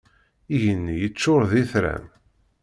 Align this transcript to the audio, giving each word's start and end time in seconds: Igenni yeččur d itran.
Igenni 0.55 0.95
yeččur 1.01 1.41
d 1.49 1.51
itran. 1.61 2.05